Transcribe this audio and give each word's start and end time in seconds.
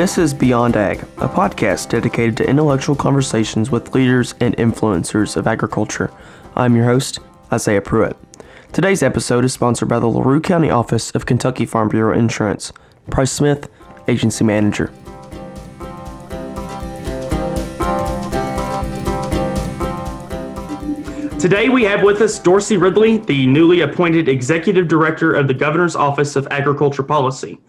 This 0.00 0.16
is 0.16 0.32
Beyond 0.32 0.78
Ag, 0.78 1.00
a 1.18 1.28
podcast 1.28 1.90
dedicated 1.90 2.34
to 2.38 2.48
intellectual 2.48 2.96
conversations 2.96 3.70
with 3.70 3.94
leaders 3.94 4.34
and 4.40 4.56
influencers 4.56 5.36
of 5.36 5.46
agriculture. 5.46 6.10
I'm 6.56 6.74
your 6.74 6.86
host, 6.86 7.18
Isaiah 7.52 7.82
Pruitt. 7.82 8.16
Today's 8.72 9.02
episode 9.02 9.44
is 9.44 9.52
sponsored 9.52 9.90
by 9.90 9.98
the 9.98 10.06
LaRue 10.06 10.40
County 10.40 10.70
Office 10.70 11.10
of 11.10 11.26
Kentucky 11.26 11.66
Farm 11.66 11.90
Bureau 11.90 12.18
Insurance. 12.18 12.72
Price 13.10 13.30
Smith, 13.30 13.68
Agency 14.08 14.42
Manager. 14.42 14.90
Today 21.38 21.68
we 21.68 21.84
have 21.84 22.02
with 22.02 22.22
us 22.22 22.38
Dorsey 22.38 22.78
Ridley, 22.78 23.18
the 23.18 23.46
newly 23.46 23.82
appointed 23.82 24.30
Executive 24.30 24.88
Director 24.88 25.34
of 25.34 25.46
the 25.46 25.52
Governor's 25.52 25.94
Office 25.94 26.36
of 26.36 26.48
Agriculture 26.50 27.02
Policy. 27.02 27.60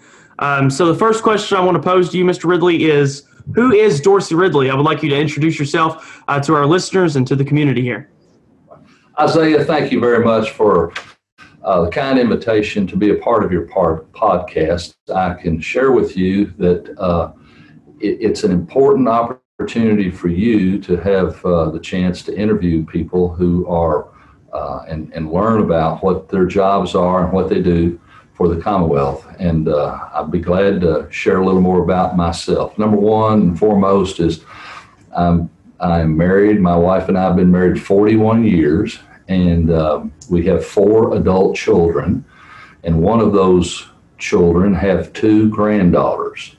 Um, 0.42 0.72
so 0.72 0.92
the 0.92 0.98
first 0.98 1.22
question 1.22 1.56
I 1.56 1.62
want 1.62 1.76
to 1.76 1.82
pose 1.82 2.10
to 2.10 2.18
you, 2.18 2.26
Mr. 2.26 2.46
Ridley, 2.46 2.86
is 2.86 3.24
who 3.54 3.72
is 3.72 4.02
Dorsey 4.02 4.34
Ridley? 4.34 4.72
I 4.72 4.76
would 4.76 4.86
like 4.86 5.04
you 5.04 5.10
to 5.10 5.16
introduce 5.18 5.60
yourself 5.60 6.24
uh, 6.28 6.40
to 6.42 6.56
our 6.56 6.66
listeners 6.66 7.16
and 7.16 7.28
to 7.28 7.36
the 7.36 7.46
community 7.46 7.82
here. 7.82 8.10
Isaiah, 9.20 9.64
thank 9.64 9.92
you 9.92 10.00
very 10.00 10.26
much 10.26 10.50
for 10.52 10.94
uh, 11.64 11.82
the 11.86 11.92
kind 11.92 12.18
invitation 12.18 12.88
to 12.88 12.98
be 12.98 13.12
a 13.12 13.16
part 13.16 13.46
of 13.46 13.52
your 13.52 13.68
part, 13.68 14.12
podcast. 14.14 14.96
I 15.14 15.36
can 15.36 15.62
share 15.62 15.92
with 15.92 16.18
you 16.18 16.48
that 16.58 17.00
uh, 17.00 17.34
it, 18.00 18.18
it's 18.20 18.44
an 18.44 18.52
important 18.52 19.08
opportunity 19.08 20.10
for 20.10 20.30
you 20.30 20.80
to 20.80 20.98
have 20.98 21.46
uh, 21.46 21.70
the 21.70 21.80
chance 21.80 22.24
to 22.24 22.36
interview 22.36 22.84
people 22.84 23.30
who 23.32 23.68
are 23.68 24.10
uh, 24.54 24.86
and, 24.88 25.14
and 25.14 25.32
learn 25.32 25.62
about 25.62 26.04
what 26.04 26.30
their 26.30 26.46
jobs 26.46 26.96
are 26.96 27.26
and 27.26 27.32
what 27.32 27.48
they 27.48 27.62
do 27.62 28.01
for 28.42 28.48
the 28.48 28.60
Commonwealth. 28.60 29.28
And 29.38 29.68
uh, 29.68 30.10
I'd 30.16 30.32
be 30.32 30.40
glad 30.40 30.82
to 30.82 31.08
share 31.12 31.42
a 31.42 31.46
little 31.46 31.62
more 31.62 31.84
about 31.84 32.18
myself. 32.18 32.76
Number 32.76 32.98
one 32.98 33.40
and 33.42 33.60
foremost 33.60 34.20
is 34.20 34.44
I'm, 35.16 35.48
I'm 35.80 36.18
married. 36.18 36.60
My 36.60 36.76
wife 36.76 37.08
and 37.08 37.20
I 37.20 37.26
have 37.26 37.36
been 37.36 37.52
married 37.52 37.80
41 37.80 38.44
years, 38.44 38.98
and 39.28 39.70
uh, 39.70 40.06
we 40.28 40.44
have 40.48 40.66
four 40.66 41.16
adult 41.16 41.56
children. 41.56 42.26
And 42.84 43.04
one 43.04 43.20
of 43.20 43.32
those 43.32 43.88
children 44.18 44.74
have 44.74 45.14
two 45.14 45.48
granddaughters. 45.50 46.56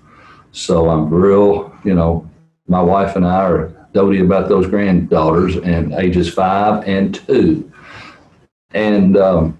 So 0.52 0.88
I'm 0.88 1.12
real, 1.12 1.76
you 1.82 1.94
know, 1.94 2.30
my 2.68 2.80
wife 2.80 3.16
and 3.16 3.26
I 3.26 3.42
are 3.42 3.88
doty 3.92 4.20
about 4.20 4.48
those 4.48 4.68
granddaughters 4.68 5.56
and 5.56 5.94
ages 5.94 6.32
five 6.32 6.86
and 6.86 7.12
two. 7.12 7.72
And 8.70 9.16
um, 9.16 9.58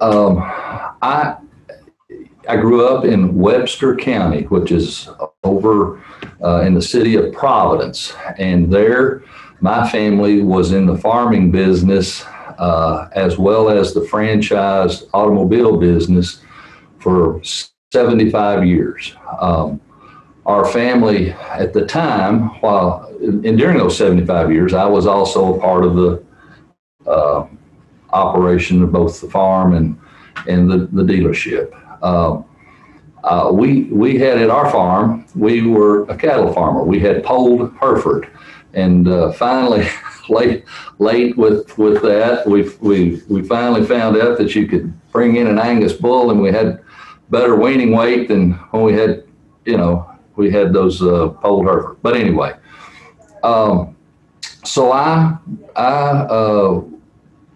um, 0.00 0.61
I 1.02 1.36
I 2.48 2.56
grew 2.56 2.86
up 2.86 3.04
in 3.04 3.36
Webster 3.36 3.94
County, 3.94 4.44
which 4.44 4.72
is 4.72 5.08
over 5.44 6.02
uh, 6.42 6.62
in 6.62 6.74
the 6.74 6.82
city 6.82 7.16
of 7.16 7.32
Providence, 7.32 8.14
and 8.38 8.72
there 8.72 9.22
my 9.60 9.88
family 9.88 10.42
was 10.42 10.72
in 10.72 10.86
the 10.86 10.98
farming 10.98 11.50
business 11.52 12.24
uh, 12.58 13.08
as 13.12 13.38
well 13.38 13.68
as 13.68 13.94
the 13.94 14.00
franchised 14.00 15.08
automobile 15.12 15.76
business 15.76 16.42
for 16.98 17.40
75 17.92 18.66
years. 18.66 19.14
Um, 19.40 19.80
our 20.46 20.64
family 20.64 21.30
at 21.32 21.72
the 21.72 21.86
time, 21.86 22.48
while 22.60 23.08
and 23.20 23.56
during 23.56 23.78
those 23.78 23.96
75 23.96 24.52
years, 24.52 24.74
I 24.74 24.86
was 24.86 25.06
also 25.06 25.54
a 25.54 25.60
part 25.60 25.84
of 25.84 25.94
the 25.94 26.24
uh, 27.06 27.46
operation 28.10 28.82
of 28.82 28.90
both 28.90 29.20
the 29.20 29.30
farm 29.30 29.74
and 29.74 29.96
and 30.48 30.70
the, 30.70 30.88
the 30.92 31.02
dealership. 31.02 31.72
Uh, 32.02 32.42
uh, 33.24 33.50
we 33.52 33.84
we 33.84 34.18
had 34.18 34.38
at 34.38 34.50
our 34.50 34.70
farm, 34.70 35.24
we 35.36 35.62
were 35.62 36.02
a 36.04 36.16
cattle 36.16 36.52
farmer. 36.52 36.82
We 36.82 36.98
had 36.98 37.22
polled 37.22 37.72
Hereford, 37.80 38.28
and 38.74 39.06
uh, 39.06 39.32
finally, 39.32 39.86
late 40.28 40.64
late 40.98 41.36
with 41.36 41.78
with 41.78 42.02
that, 42.02 42.46
we 42.46 42.68
we 42.80 43.22
we 43.28 43.42
finally 43.42 43.86
found 43.86 44.16
out 44.16 44.38
that 44.38 44.54
you 44.56 44.66
could 44.66 44.92
bring 45.12 45.36
in 45.36 45.46
an 45.46 45.58
Angus 45.58 45.92
bull, 45.92 46.30
and 46.30 46.42
we 46.42 46.50
had 46.50 46.82
better 47.30 47.54
weaning 47.54 47.92
weight 47.92 48.28
than 48.28 48.52
when 48.72 48.82
we 48.82 48.92
had, 48.92 49.24
you 49.64 49.76
know, 49.76 50.10
we 50.36 50.50
had 50.50 50.72
those 50.72 51.00
uh, 51.02 51.28
polled 51.28 51.66
Hereford. 51.66 51.98
But 52.02 52.16
anyway, 52.16 52.54
um, 53.44 53.96
so 54.64 54.90
I 54.90 55.36
I 55.76 55.82
uh, 55.82 56.82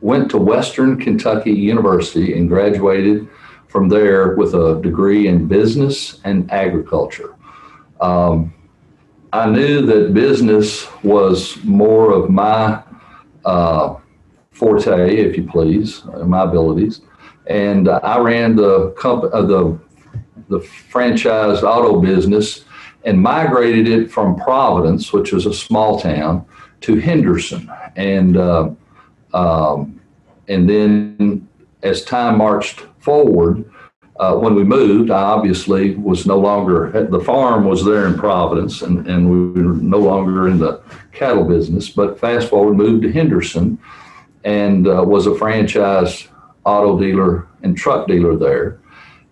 went 0.01 0.31
to 0.31 0.39
Western 0.39 0.99
Kentucky 0.99 1.53
University 1.53 2.37
and 2.39 2.49
graduated 2.49 3.29
from 3.69 3.89
there 3.89 4.34
with 4.37 4.55
a 4.55 4.81
degree 4.83 5.29
in 5.29 5.47
business 5.49 6.21
and 6.25 6.51
agriculture. 6.51 7.34
Um, 8.01 8.55
I 9.33 9.51
knew 9.51 9.85
that 9.87 10.15
business 10.15 10.87
was 11.03 11.62
more 11.65 12.12
of 12.12 12.31
my 12.31 12.83
uh, 13.45 13.97
forte, 14.51 15.17
if 15.17 15.37
you 15.37 15.45
please, 15.45 16.03
uh, 16.15 16.25
my 16.25 16.43
abilities, 16.45 17.03
and 17.47 17.89
I 17.89 18.19
ran 18.19 18.56
the 18.56 18.91
company, 18.93 19.33
uh, 19.33 19.43
the 19.43 19.79
the 20.49 20.61
franchise 20.61 21.65
auto 21.65 22.01
business, 22.01 22.65
and 23.05 23.21
migrated 23.21 23.89
it 23.89 24.11
from 24.11 24.37
Providence, 24.37 25.12
which 25.12 25.33
was 25.33 25.45
a 25.45 25.53
small 25.53 25.99
town, 25.99 26.47
to 26.83 26.97
Henderson, 26.97 27.71
and 27.97 28.37
uh, 28.37 28.71
um, 29.37 30.01
and 30.49 30.69
then 30.69 31.47
as 31.83 32.03
time 32.05 32.39
marched 32.39 32.81
forward, 32.99 33.71
uh, 34.19 34.35
when 34.35 34.55
we 34.55 34.65
moved, 34.65 35.11
I 35.11 35.21
obviously 35.21 35.95
was 35.95 36.25
no 36.25 36.39
longer, 36.39 36.91
the 37.11 37.21
farm 37.21 37.67
was 37.67 37.85
there 37.85 38.07
in 38.07 38.17
Providence 38.17 38.81
and, 38.81 39.07
and 39.07 39.31
we 39.31 39.63
were 39.63 39.75
no 39.75 39.99
longer 39.99 40.49
in 40.49 40.59
the 40.59 40.81
cattle 41.13 41.45
business. 41.45 41.91
But 41.91 42.19
fast 42.19 42.49
forward, 42.49 42.77
moved 42.77 43.03
to 43.03 43.13
Henderson 43.13 43.79
and 44.45 44.89
uh, 44.89 45.05
was 45.07 45.27
a 45.27 45.35
franchise 45.35 46.29
auto 46.65 46.99
dealer 46.99 47.47
and 47.63 47.77
truck 47.77 48.09
dealer 48.09 48.37
there. 48.37 48.81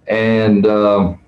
And 0.06 0.66
um, 0.66 1.18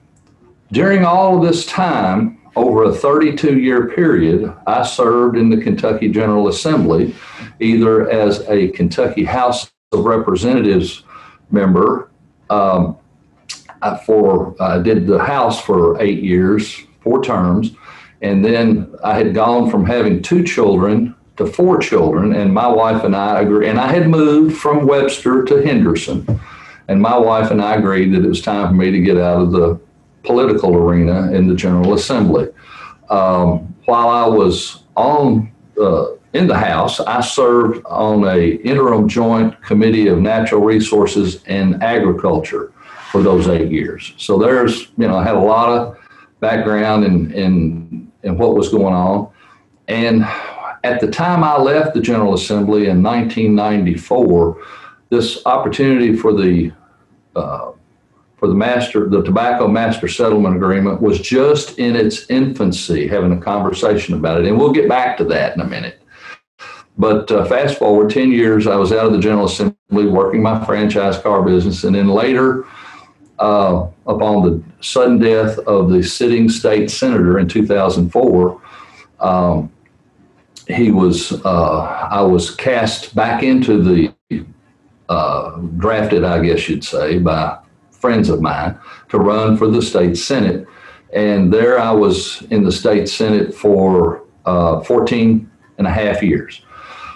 during 0.71 1.07
all 1.07 1.39
of 1.39 1.43
this 1.43 1.65
time, 1.65 2.37
over 2.57 2.85
a 2.85 2.93
32 2.93 3.59
year 3.59 3.89
period, 3.89 4.53
I 4.67 4.83
served 4.83 5.37
in 5.37 5.51
the 5.51 5.63
Kentucky 5.63 6.09
General 6.09 6.49
Assembly, 6.49 7.15
either 7.61 8.11
as 8.11 8.41
a 8.49 8.69
Kentucky 8.69 9.25
House 9.25 9.71
of 9.93 10.05
Representatives 10.05 11.05
member. 11.51 12.11
Um, 12.51 12.99
I 13.83 13.97
for 14.05 14.55
I 14.61 14.79
did 14.79 15.07
the 15.07 15.19
House 15.19 15.61
for 15.61 16.01
eight 16.01 16.23
years, 16.23 16.83
four 17.01 17.23
terms, 17.23 17.73
and 18.23 18.45
then 18.45 18.95
I 19.05 19.15
had 19.15 19.35
gone 19.35 19.71
from 19.71 19.85
having 19.85 20.23
two 20.23 20.43
children 20.43 21.15
to 21.37 21.47
four 21.47 21.79
children, 21.79 22.35
and 22.35 22.53
my 22.53 22.67
wife 22.67 23.05
and 23.05 23.15
I 23.15 23.41
agree. 23.41 23.69
And 23.69 23.79
I 23.79 23.93
had 23.93 24.09
moved 24.09 24.57
from 24.57 24.87
Webster 24.87 25.45
to 25.45 25.63
Henderson, 25.63 26.41
and 26.89 27.01
my 27.01 27.17
wife 27.17 27.51
and 27.51 27.61
I 27.61 27.77
agreed 27.77 28.15
that 28.15 28.25
it 28.25 28.29
was 28.29 28.41
time 28.41 28.69
for 28.69 28.75
me 28.75 28.91
to 28.91 29.01
get 29.01 29.19
out 29.19 29.43
of 29.43 29.53
the 29.53 29.79
political 30.23 30.75
arena 30.75 31.31
in 31.33 31.47
the 31.47 31.55
General 31.55 31.95
Assembly. 31.95 32.49
Um, 33.11 33.75
while 33.85 34.09
I 34.09 34.27
was 34.27 34.83
on 34.97 35.53
uh, 35.81 36.16
in 36.33 36.47
the 36.47 36.57
House, 36.57 37.01
I 37.01 37.21
served 37.21 37.85
on 37.87 38.25
a 38.25 38.57
interim 38.57 39.09
joint 39.09 39.61
committee 39.63 40.09
of 40.09 40.19
natural 40.19 40.61
resources 40.61 41.43
and 41.45 41.83
agriculture 41.83 42.73
for 43.11 43.23
those 43.23 43.49
eight 43.49 43.71
years. 43.71 44.13
So 44.19 44.39
there's, 44.39 44.89
you 44.99 45.07
know, 45.07 45.17
I 45.17 45.25
had 45.25 45.37
a 45.37 45.41
lot 45.41 45.69
of 45.69 45.99
background 46.41 47.05
in, 47.05 47.33
in, 47.33 48.13
in 48.23 48.37
what 48.37 48.55
was 48.55 48.69
going 48.69 48.95
on. 48.95 49.31
And 49.89 50.25
at 50.85 51.01
the 51.01 51.11
time 51.11 51.43
I 51.43 51.57
left 51.57 51.95
the 51.95 52.01
General 52.01 52.35
Assembly 52.35 52.89
in 52.89 53.03
1994, 53.03 54.63
this 55.09 55.45
opportunity 55.47 56.17
for 56.17 56.33
the 56.33 56.73
uh, 57.35 57.73
for 58.37 58.49
the 58.49 58.55
master, 58.55 59.09
the 59.09 59.23
tobacco 59.23 59.67
master 59.67 60.09
settlement 60.09 60.57
agreement 60.57 61.01
was 61.01 61.21
just 61.21 61.79
in 61.79 61.97
its 61.97 62.29
infancy, 62.29 63.07
having 63.09 63.33
a 63.33 63.41
conversation 63.41 64.15
about 64.15 64.41
it. 64.41 64.47
And 64.47 64.59
we'll 64.59 64.73
get 64.73 64.89
back 64.89 65.17
to 65.19 65.25
that 65.25 65.55
in 65.55 65.63
a 65.63 65.67
minute. 65.67 66.03
But 66.99 67.31
uh, 67.31 67.45
fast 67.45 67.79
forward 67.79 68.11
10 68.11 68.33
years, 68.33 68.67
I 68.67 68.77
was 68.77 68.93
out 68.93 69.07
of 69.07 69.13
the 69.13 69.19
General 69.19 69.47
Assembly 69.47 70.07
working 70.07 70.43
my 70.43 70.65
franchise 70.65 71.19
car 71.19 71.43
business. 71.43 71.85
And 71.85 71.95
then 71.95 72.09
later, 72.09 72.65
uh, 73.39 73.87
upon 74.07 74.43
the 74.43 74.63
sudden 74.81 75.19
death 75.19 75.59
of 75.61 75.91
the 75.91 76.03
sitting 76.03 76.49
state 76.49 76.91
senator 76.91 77.39
in 77.39 77.49
2004, 77.49 78.63
um, 79.21 79.71
he 80.69 80.91
was, 80.91 81.33
uh, 81.45 82.09
I 82.11 82.23
was 82.23 82.55
cast 82.55 83.15
back 83.15 83.43
into 83.43 83.83
the, 83.83 84.47
uh, 85.09 85.59
drafted, 85.77 86.25
I 86.25 86.43
guess 86.43 86.69
you'd 86.69 86.83
say, 86.83 87.19
by 87.19 87.59
friends 87.91 88.29
of 88.29 88.41
mine 88.41 88.79
to 89.11 89.19
run 89.19 89.57
for 89.57 89.69
the 89.69 89.83
state 89.83 90.17
senate. 90.17 90.67
And 91.13 91.53
there 91.53 91.79
I 91.79 91.93
was 91.93 92.43
in 92.51 92.65
the 92.65 92.73
state 92.73 93.09
senate 93.09 93.55
for 93.55 94.25
uh, 94.45 94.81
14 94.81 95.51
and 95.79 95.87
a 95.87 95.91
half 95.91 96.23
years. 96.23 96.63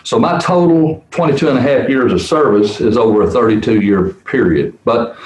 So 0.03 0.19
my 0.19 0.39
total 0.39 1.05
22 1.11 1.49
and 1.49 1.59
a 1.59 1.63
half 1.63 1.89
years 1.89 2.13
of 2.13 2.21
service 2.21 2.81
is 2.81 2.97
over 2.97 3.23
a 3.23 3.31
32 3.31 3.81
year 3.81 4.11
period. 4.11 4.79
But 4.85 5.17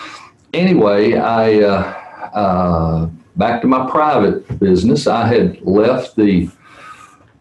anyway, 0.52 1.14
I 1.14 1.60
uh, 1.60 2.04
uh, 2.34 3.10
back 3.36 3.60
to 3.62 3.66
my 3.66 3.88
private 3.90 4.58
business. 4.58 5.06
I 5.06 5.26
had 5.26 5.60
left 5.62 6.16
the 6.16 6.48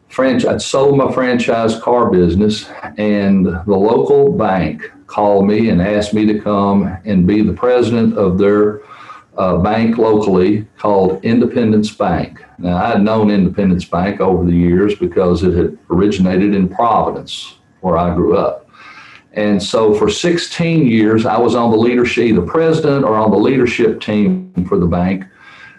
franchise, 0.09 0.45
I'd 0.45 0.61
sold 0.61 0.97
my 0.97 1.11
franchise 1.11 1.79
car 1.79 2.11
business, 2.11 2.69
and 2.97 3.45
the 3.45 3.75
local 3.75 4.31
bank 4.31 4.91
called 5.07 5.47
me 5.47 5.69
and 5.69 5.81
asked 5.81 6.13
me 6.13 6.25
to 6.27 6.39
come 6.39 6.97
and 7.05 7.25
be 7.25 7.41
the 7.41 7.53
president 7.53 8.17
of 8.17 8.37
their 8.37 8.81
uh, 9.37 9.57
bank 9.57 9.97
locally 9.97 10.65
called 10.77 11.23
Independence 11.23 11.91
Bank. 11.91 12.43
Now, 12.57 12.77
I 12.77 12.89
had 12.89 13.01
known 13.01 13.31
Independence 13.31 13.85
Bank 13.85 14.21
over 14.21 14.45
the 14.45 14.55
years 14.55 14.95
because 14.95 15.43
it 15.43 15.53
had 15.53 15.77
originated 15.89 16.53
in 16.53 16.69
Providence, 16.69 17.55
where 17.81 17.97
I 17.97 18.13
grew 18.13 18.37
up. 18.37 18.69
And 19.33 19.61
so 19.61 19.95
for 19.95 20.09
16 20.09 20.85
years, 20.85 21.25
I 21.25 21.37
was 21.39 21.55
on 21.55 21.71
the 21.71 21.77
leadership, 21.77 22.25
either 22.25 22.43
president 22.43 23.03
or 23.03 23.15
on 23.15 23.31
the 23.31 23.37
leadership 23.37 23.99
team 23.99 24.53
for 24.69 24.77
the 24.77 24.85
bank. 24.85 25.25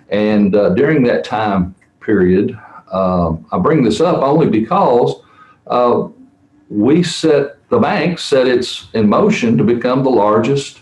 And 0.08 0.54
uh, 0.56 0.70
during 0.70 1.04
that 1.04 1.24
time 1.24 1.74
period, 2.00 2.58
uh, 2.90 3.36
I 3.52 3.58
bring 3.58 3.84
this 3.84 4.00
up 4.00 4.22
only 4.22 4.48
because 4.48 5.22
uh, 5.68 6.08
we 6.68 7.04
set, 7.04 7.68
the 7.68 7.78
bank 7.78 8.18
set 8.18 8.48
its 8.48 8.88
in 8.94 9.08
motion 9.08 9.56
to 9.56 9.64
become 9.64 10.02
the 10.02 10.10
largest 10.10 10.80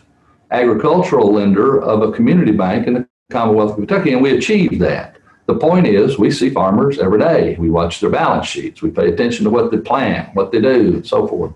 agricultural 0.52 1.32
lender 1.32 1.81
of 1.82 2.02
a 2.02 2.12
community 2.12 2.52
bank 2.52 2.87
in 2.87 2.94
the 2.94 3.08
Commonwealth 3.31 3.70
of 3.72 3.76
Kentucky, 3.76 4.12
and 4.12 4.22
we 4.22 4.37
achieved 4.37 4.78
that. 4.81 5.16
The 5.46 5.56
point 5.56 5.87
is, 5.87 6.19
we 6.19 6.31
see 6.31 6.50
farmers 6.50 6.99
every 6.99 7.19
day. 7.19 7.56
We 7.58 7.70
watch 7.70 8.00
their 8.00 8.10
balance 8.10 8.46
sheets. 8.46 8.82
We 8.82 8.90
pay 8.90 9.08
attention 9.08 9.44
to 9.44 9.50
what 9.50 9.70
they 9.70 9.78
plant, 9.78 10.34
what 10.34 10.52
they 10.52 10.60
do, 10.60 10.94
and 10.94 11.06
so 11.06 11.26
forth. 11.26 11.52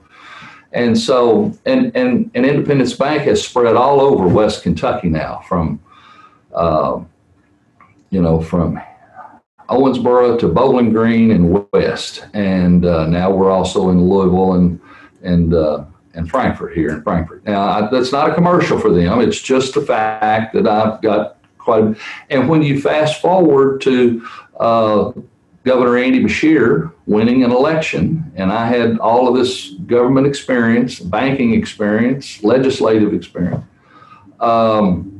And 0.73 0.99
so, 0.99 1.57
and, 1.65 1.95
and, 1.95 2.31
and 2.35 2.45
Independence 2.45 2.95
Bank 2.95 3.23
has 3.23 3.47
spread 3.47 3.77
all 3.77 4.01
over 4.01 4.27
West 4.27 4.63
Kentucky 4.63 5.09
now, 5.09 5.43
from, 5.49 5.81
uh, 6.53 7.01
you 8.11 8.21
know, 8.21 8.41
from 8.41 8.81
Owensboro 9.69 10.39
to 10.41 10.49
Bowling 10.49 10.93
Green 10.93 11.31
and 11.31 11.67
West. 11.73 12.27
And 12.35 12.85
uh, 12.85 13.07
now 13.07 13.31
we're 13.31 13.51
also 13.51 13.91
in 13.91 14.09
Louisville 14.09 14.55
and, 14.55 14.81
and, 15.23 15.55
uh, 15.55 15.85
and 16.17 16.29
Frankfort 16.29 16.75
here 16.75 16.91
in 16.91 17.03
Frankfort. 17.03 17.45
Now, 17.45 17.63
I, 17.63 17.91
that's 17.91 18.11
not 18.11 18.31
a 18.31 18.35
commercial 18.35 18.79
for 18.79 18.91
them. 18.91 19.21
It's 19.21 19.41
just 19.41 19.75
the 19.75 19.83
fact 19.83 20.55
that 20.55 20.67
I've 20.67 21.01
got 21.03 21.37
quite 21.59 21.85
a, 21.85 21.97
and 22.31 22.49
when 22.49 22.63
you 22.63 22.81
fast 22.81 23.21
forward 23.21 23.81
to 23.83 24.27
uh, 24.59 25.13
Governor 25.65 25.99
Andy 25.99 26.23
Beshear 26.23 26.93
winning 27.07 27.45
an 27.45 27.51
election, 27.51 28.33
and 28.37 28.53
I 28.53 28.67
had 28.67 28.99
all 28.99 29.29
of 29.29 29.35
this 29.35 29.71
government 29.87 30.27
experience, 30.27 31.01
banking 31.01 31.55
experience, 31.55 32.43
legislative 32.43 33.13
experience. 33.13 33.65
Um, 34.41 35.13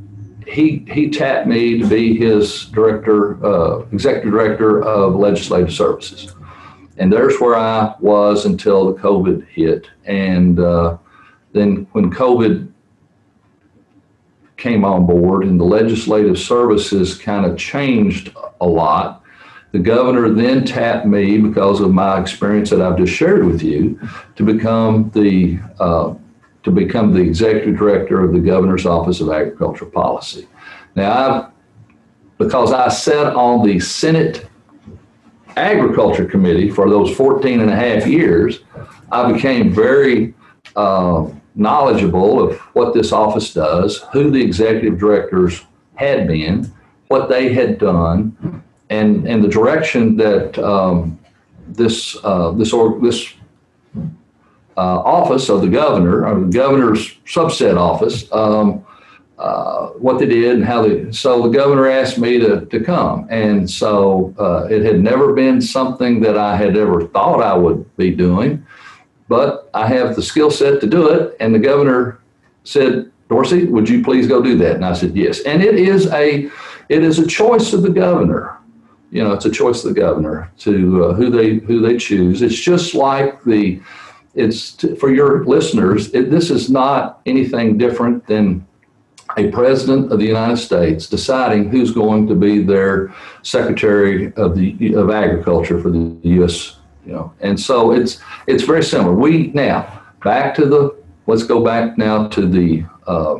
he 0.47 0.85
he 0.89 1.09
tapped 1.09 1.47
me 1.47 1.77
to 1.79 1.87
be 1.87 2.17
his 2.17 2.65
director, 2.67 3.45
uh, 3.45 3.79
executive 3.91 4.31
director 4.31 4.81
of 4.83 5.15
legislative 5.15 5.73
services, 5.73 6.33
and 6.97 7.11
there's 7.11 7.39
where 7.39 7.55
I 7.55 7.95
was 7.99 8.45
until 8.45 8.91
the 8.91 8.99
COVID 8.99 9.47
hit, 9.47 9.89
and 10.05 10.59
uh, 10.59 10.97
then 11.53 11.87
when 11.91 12.11
COVID 12.11 12.71
came 14.57 14.83
on 14.83 15.05
board 15.05 15.43
and 15.43 15.59
the 15.59 15.63
legislative 15.63 16.39
services 16.39 17.17
kind 17.17 17.45
of 17.45 17.57
changed 17.57 18.35
a 18.59 18.67
lot 18.67 19.23
the 19.71 19.79
governor 19.79 20.29
then 20.29 20.65
tapped 20.65 21.05
me 21.05 21.37
because 21.37 21.81
of 21.81 21.93
my 21.93 22.19
experience 22.19 22.69
that 22.69 22.81
I've 22.81 22.97
just 22.97 23.13
shared 23.13 23.45
with 23.45 23.61
you 23.61 23.99
to 24.35 24.43
become 24.43 25.11
the 25.13 25.59
uh, 25.79 26.15
to 26.63 26.71
become 26.71 27.13
the 27.13 27.21
executive 27.21 27.77
director 27.77 28.23
of 28.23 28.33
the 28.33 28.39
governor's 28.39 28.85
office 28.85 29.21
of 29.21 29.29
agricultural 29.29 29.91
policy. 29.91 30.47
Now, 30.95 31.11
I've, 31.11 31.51
because 32.37 32.73
I 32.73 32.89
sat 32.89 33.35
on 33.35 33.65
the 33.65 33.79
Senate 33.79 34.46
Agriculture 35.57 36.25
Committee 36.25 36.69
for 36.69 36.89
those 36.89 37.15
14 37.15 37.61
and 37.61 37.69
a 37.69 37.75
half 37.75 38.07
years, 38.07 38.59
I 39.11 39.31
became 39.31 39.73
very 39.73 40.33
uh, 40.75 41.27
knowledgeable 41.55 42.39
of 42.41 42.57
what 42.73 42.93
this 42.93 43.11
office 43.11 43.53
does, 43.53 44.03
who 44.13 44.29
the 44.29 44.41
executive 44.41 44.99
directors 44.99 45.65
had 45.95 46.27
been, 46.27 46.71
what 47.07 47.29
they 47.29 47.53
had 47.53 47.79
done, 47.79 48.63
and 48.89 49.27
and 49.27 49.43
the 49.43 49.47
direction 49.47 50.15
that 50.17 50.57
um, 50.59 51.19
this 51.67 52.15
uh, 52.23 52.51
this 52.51 52.71
this 53.01 53.33
uh, 54.77 54.99
office 54.99 55.49
of 55.49 55.61
the 55.61 55.67
governor 55.67 56.25
or 56.27 56.39
the 56.41 56.51
governor's 56.51 57.15
subset 57.25 57.77
office 57.77 58.31
um, 58.31 58.85
uh, 59.37 59.89
what 59.89 60.17
they 60.17 60.25
did 60.25 60.55
and 60.55 60.65
how 60.65 60.81
they 60.81 61.11
so 61.11 61.43
the 61.43 61.49
governor 61.49 61.87
asked 61.87 62.17
me 62.17 62.39
to, 62.39 62.65
to 62.65 62.79
come. 62.79 63.27
And 63.29 63.69
so 63.69 64.33
uh, 64.39 64.67
it 64.69 64.83
had 64.83 64.99
never 64.99 65.33
been 65.33 65.61
something 65.61 66.19
that 66.21 66.37
i 66.37 66.55
had 66.55 66.75
ever 66.75 67.07
thought 67.07 67.41
i 67.41 67.53
would 67.53 67.95
be 67.97 68.11
doing. 68.11 68.65
But 69.27 69.69
i 69.73 69.87
have 69.87 70.15
the 70.15 70.23
skill 70.23 70.49
set 70.49 70.81
to 70.81 70.87
do 70.87 71.09
it. 71.09 71.37
And 71.39 71.53
the 71.53 71.59
governor 71.59 72.19
said 72.63 73.11
dorsey 73.29 73.65
would 73.65 73.87
you 73.87 74.03
please 74.03 74.27
go 74.27 74.41
do 74.41 74.57
that? 74.57 74.75
And 74.75 74.85
i 74.85 74.93
said 74.93 75.15
yes. 75.15 75.41
And 75.41 75.61
it 75.61 75.75
is 75.75 76.07
a 76.07 76.49
it 76.89 77.03
is 77.03 77.19
a 77.19 77.27
choice 77.27 77.73
of 77.73 77.81
the 77.81 77.89
governor. 77.89 78.57
You 79.11 79.23
know, 79.23 79.33
it's 79.33 79.45
a 79.45 79.51
choice 79.51 79.83
of 79.85 79.93
the 79.93 80.01
governor 80.01 80.51
to 80.59 81.05
uh, 81.05 81.13
who 81.13 81.29
they 81.29 81.55
who 81.55 81.81
they 81.81 81.97
choose. 81.97 82.41
It's 82.41 82.59
just 82.59 82.93
like 82.93 83.41
the, 83.43 83.81
it's 84.35 84.83
for 84.99 85.09
your 85.09 85.45
listeners. 85.45 86.13
It, 86.13 86.29
this 86.29 86.49
is 86.49 86.69
not 86.69 87.21
anything 87.25 87.77
different 87.77 88.27
than 88.27 88.66
a 89.37 89.51
president 89.51 90.11
of 90.11 90.19
the 90.19 90.25
United 90.25 90.57
States 90.57 91.07
deciding 91.07 91.69
who's 91.69 91.91
going 91.91 92.27
to 92.27 92.35
be 92.35 92.63
their 92.63 93.13
secretary 93.43 94.33
of 94.33 94.55
the 94.55 94.93
of 94.95 95.09
agriculture 95.09 95.79
for 95.79 95.89
the 95.89 96.17
U.S. 96.23 96.77
You 97.05 97.13
know, 97.13 97.33
and 97.39 97.59
so 97.59 97.91
it's 97.91 98.19
it's 98.47 98.63
very 98.63 98.83
similar. 98.83 99.13
We 99.13 99.47
now 99.47 100.01
back 100.23 100.55
to 100.55 100.65
the 100.65 100.95
let's 101.27 101.43
go 101.43 101.63
back 101.63 101.97
now 101.97 102.27
to 102.29 102.45
the. 102.45 102.85
Uh, 103.05 103.35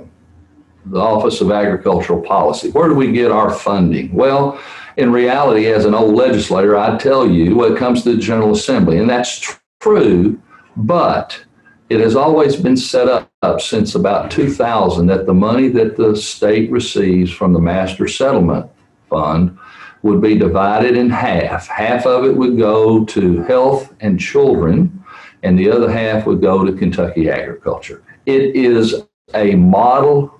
the 0.90 1.00
Office 1.00 1.42
of 1.42 1.52
Agricultural 1.52 2.22
Policy. 2.22 2.70
Where 2.72 2.88
do 2.88 2.96
we 2.96 3.12
get 3.12 3.30
our 3.30 3.50
funding? 3.50 4.14
Well, 4.14 4.58
in 4.96 5.12
reality, 5.12 5.68
as 5.68 5.86
an 5.86 5.94
old 5.94 6.16
legislator, 6.16 6.78
I 6.78 6.98
tell 6.98 7.30
you 7.30 7.64
it 7.66 7.78
comes 7.78 8.04
to 8.04 8.16
the 8.16 8.22
General 8.22 8.52
Assembly, 8.52 8.98
and 8.98 9.10
that's 9.10 9.60
true, 9.80 10.42
but 10.76 11.44
it 11.90 12.00
has 12.00 12.16
always 12.16 12.56
been 12.56 12.78
set 12.78 13.08
up 13.08 13.27
since 13.60 13.94
about 13.94 14.32
2000 14.32 15.06
that 15.06 15.28
the 15.28 15.34
money 15.34 15.68
that 15.68 15.96
the 15.96 16.16
state 16.16 16.72
receives 16.72 17.32
from 17.32 17.54
the 17.54 17.60
Master 17.60 18.08
Settlement 18.08 18.68
Fund 19.12 19.56
would 20.02 20.22
be 20.22 20.36
divided 20.36 20.98
in 20.98 21.12
half. 21.12 21.68
Half 21.68 22.08
of 22.08 22.26
it 22.26 22.36
would 22.36 22.58
go 22.58 23.06
to 23.06 23.44
health 23.44 23.94
and 24.00 24.20
children, 24.20 25.04
and 25.44 25.58
the 25.58 25.70
other 25.70 25.92
half 25.92 26.26
would 26.26 26.42
go 26.42 26.66
to 26.66 26.74
Kentucky 26.74 27.30
agriculture. 27.30 28.02
It 28.26 28.56
is 28.56 29.04
a 29.36 29.54
model 29.54 30.34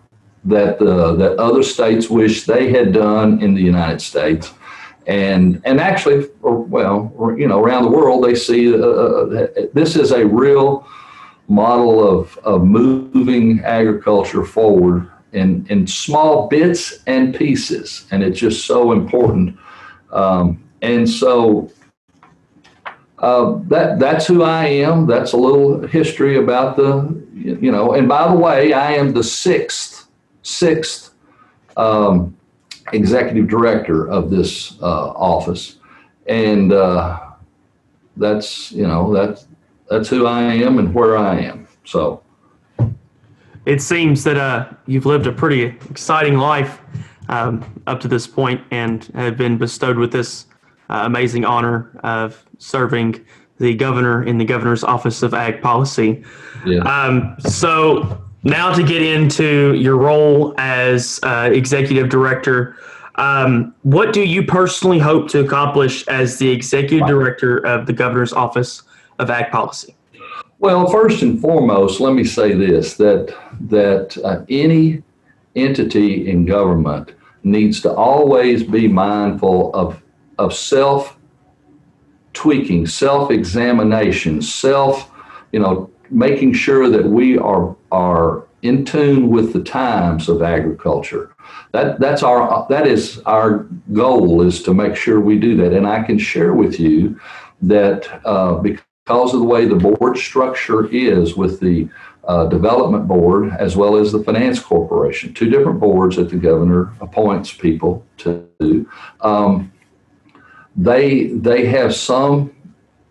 that 0.46 0.82
uh, 0.82 1.14
that 1.18 1.38
other 1.38 1.62
states 1.62 2.10
wish 2.10 2.46
they 2.46 2.72
had 2.72 2.94
done 2.94 3.42
in 3.44 3.54
the 3.54 3.62
United 3.62 4.02
States, 4.02 4.54
and 5.06 5.62
and 5.66 5.80
actually, 5.80 6.30
or, 6.42 6.64
well, 6.64 7.12
or, 7.16 7.38
you 7.38 7.48
know, 7.48 7.60
around 7.60 7.84
the 7.84 7.92
world, 7.92 8.24
they 8.24 8.34
see 8.34 8.74
uh, 8.74 8.78
uh, 8.78 9.48
this 9.74 9.96
is 9.96 10.12
a 10.12 10.26
real 10.26 10.88
model 11.48 12.06
of 12.06 12.38
of 12.40 12.66
moving 12.66 13.62
agriculture 13.62 14.44
forward 14.44 15.10
in 15.34 15.66
in 15.70 15.88
small 15.88 16.48
bits 16.48 17.00
and 17.08 17.36
pieces, 17.36 18.06
and 18.12 18.24
it's 18.24 18.40
just 18.40 18.66
so 18.66 18.92
important. 18.92 19.58
Um, 20.12 20.64
and 20.82 21.10
so 21.10 21.72
uh, 23.20 23.60
that 23.64 24.00
that's 24.00 24.28
who 24.28 24.44
I 24.44 24.66
am. 24.66 25.08
That's 25.08 25.34
a 25.34 25.38
little 25.38 25.86
history 25.88 26.38
about 26.38 26.76
the 26.76 27.24
you 27.34 27.72
know. 27.72 27.94
And 27.94 28.08
by 28.08 28.28
the 28.32 28.38
way, 28.38 28.74
I 28.74 28.94
am 28.94 29.14
the 29.14 29.24
sixth 29.24 30.08
sixth 30.44 31.14
um, 31.78 32.36
executive 32.94 33.48
director 33.48 34.08
of 34.08 34.30
this 34.30 34.80
uh, 34.82 35.10
office, 35.12 35.78
and 36.28 36.72
uh, 36.72 37.20
that's 38.18 38.72
you 38.72 38.88
know 38.88 39.14
that's 39.14 39.47
that's 39.90 40.10
who 40.10 40.26
I 40.26 40.42
am 40.42 40.80
and 40.80 40.94
where 40.94 41.18
I 41.18 41.40
am. 41.40 41.68
So 41.86 42.22
it 43.66 43.82
seems 43.82 44.24
that 44.24 44.38
uh, 44.38 44.70
you've 44.86 45.06
lived 45.06 45.28
a 45.28 45.32
pretty 45.32 45.64
exciting 45.90 46.38
life 46.38 46.82
um, 47.30 47.82
up 47.88 48.00
to 48.02 48.08
this 48.08 48.28
point 48.28 48.62
and 48.72 49.04
have 49.16 49.38
been 49.38 49.58
bestowed 49.58 49.98
with 49.98 50.12
this 50.12 50.46
uh, 50.90 51.02
amazing 51.04 51.46
honor 51.46 51.92
of 52.04 52.46
serving 52.58 53.26
the 53.60 53.74
governor 53.76 54.24
in 54.24 54.38
the 54.38 54.46
governor's 54.46 54.84
office 54.84 55.24
of 55.24 55.34
ag 55.34 55.62
policy. 55.62 56.24
Yeah. 56.66 56.80
Um, 56.80 57.36
so 57.40 58.24
now 58.44 58.74
to 58.74 58.84
get 58.84 59.02
into 59.02 59.74
your 59.74 59.98
role 59.98 60.54
as 60.58 61.20
uh, 61.24 61.50
executive 61.52 62.10
director. 62.10 62.78
Um, 63.16 63.74
what 63.82 64.14
do 64.14 64.24
you 64.24 64.44
personally 64.44 65.00
hope 65.00 65.28
to 65.30 65.40
accomplish 65.40 66.08
as 66.08 66.38
the 66.38 66.50
executive 66.50 67.08
director 67.08 67.58
of 67.66 67.88
the 67.88 67.94
governor's 67.94 68.32
office 68.32 68.84
of 69.20 69.30
ag 69.30 69.52
policy? 69.52 69.96
Well, 70.60 70.90
first 70.90 71.22
and 71.22 71.40
foremost, 71.40 72.00
let 72.00 72.14
me 72.14 72.24
say 72.24 72.54
this: 72.54 72.96
that 72.96 73.36
that 73.70 74.18
uh, 74.24 74.44
any 74.50 75.04
entity 75.56 76.30
in 76.30 76.46
government 76.46 77.14
needs 77.44 77.82
to 77.82 77.94
always 77.94 78.64
be 78.64 78.88
mindful 78.88 79.74
of, 79.74 80.02
of 80.38 80.54
self 80.54 81.18
tweaking, 82.34 82.86
self 82.86 83.32
examination, 83.32 84.42
self, 84.42 85.12
you 85.52 85.60
know, 85.60 85.90
making 86.10 86.54
sure 86.54 86.90
that 86.90 87.06
we 87.06 87.38
are, 87.38 87.76
are 87.92 88.46
in 88.62 88.86
tune 88.86 89.30
with 89.30 89.54
the 89.54 89.64
times 89.64 90.30
of 90.30 90.42
agriculture. 90.42 91.36
That, 91.72 92.00
that's 92.00 92.24
our, 92.24 92.66
that 92.70 92.88
is 92.88 93.20
our 93.26 93.68
goal 93.94 94.42
is 94.42 94.62
to 94.64 94.74
make 94.74 94.96
sure 94.96 95.20
we 95.20 95.38
do 95.40 95.56
that. 95.58 95.74
And 95.74 95.88
I 95.88 96.04
can 96.04 96.18
share 96.18 96.54
with 96.54 96.80
you 96.80 97.20
that 97.62 98.22
uh, 98.26 98.56
because 98.56 98.87
of 99.10 99.40
the 99.40 99.46
way 99.46 99.66
the 99.66 99.76
board 99.76 100.18
structure 100.18 100.88
is 100.88 101.36
with 101.36 101.60
the 101.60 101.90
uh, 102.26 102.46
development 102.48 103.08
board 103.08 103.54
as 103.58 103.78
well 103.78 103.96
as 103.96 104.12
the 104.12 104.22
finance 104.24 104.60
corporation, 104.60 105.34
two 105.34 105.50
different 105.50 105.80
boards 105.80 106.18
that 106.18 106.30
the 106.30 106.36
governor 106.36 106.94
appoints 107.00 107.54
people 107.54 108.06
to. 108.18 108.90
Um, 109.22 109.72
they 110.76 111.28
they 111.28 111.66
have 111.68 111.96
some 111.96 112.54